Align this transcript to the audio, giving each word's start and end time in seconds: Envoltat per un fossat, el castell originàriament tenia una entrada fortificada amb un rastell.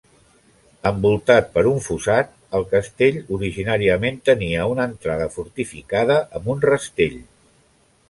Envoltat 0.91 1.51
per 1.57 1.63
un 1.71 1.77
fossat, 1.87 2.31
el 2.61 2.65
castell 2.73 3.21
originàriament 3.37 4.19
tenia 4.33 4.67
una 4.75 4.91
entrada 4.93 5.31
fortificada 5.39 6.21
amb 6.41 6.55
un 6.57 6.69
rastell. 6.69 7.19